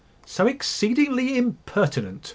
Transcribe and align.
"So 0.25 0.47
exceedingly 0.47 1.37
impertinent!" 1.37 2.25